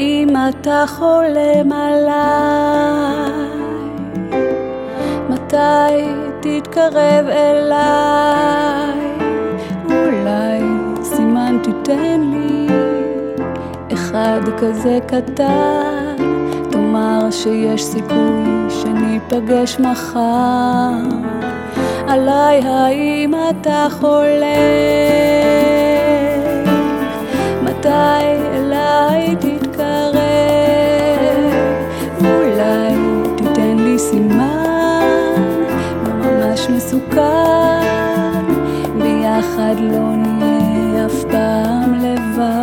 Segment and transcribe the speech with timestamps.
[0.00, 3.32] האם אתה חולם עליי?
[5.28, 6.04] מתי
[6.40, 9.00] תתקרב אליי?
[9.84, 10.62] אולי
[11.02, 12.66] סימן תיתן לי
[13.92, 16.16] אחד כזה קטן,
[16.70, 20.92] תאמר שיש סיכוי שניפגש מחר.
[22.08, 25.09] עליי האם אתה חולם?
[36.76, 38.46] מסוכן,
[39.02, 42.59] ביחד לא נהיה אף פעם לבד.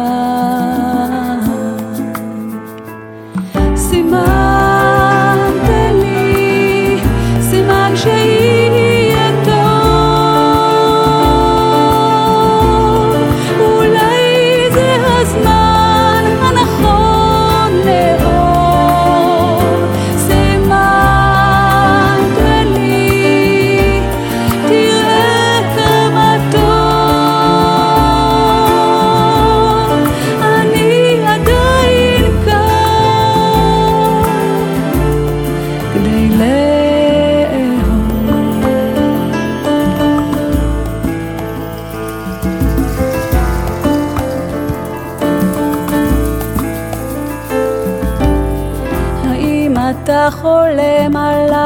[50.07, 51.57] אתה חולם עליי?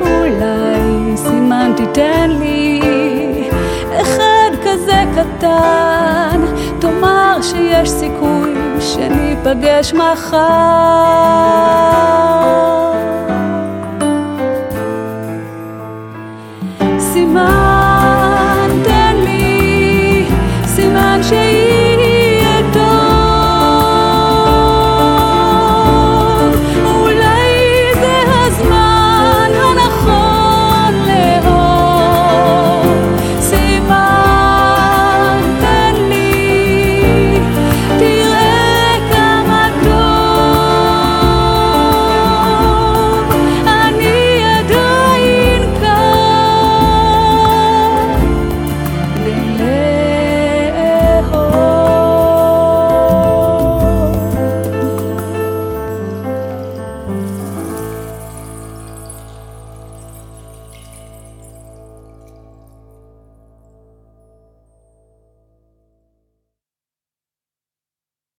[0.00, 2.80] אולי סימן תיתן לי
[4.00, 6.40] אחד כזה קטן,
[6.78, 10.36] תאמר שיש סיכוי שניפגש מחר.
[16.98, 17.85] סימן